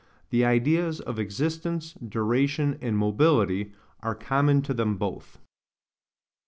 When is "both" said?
4.97-5.37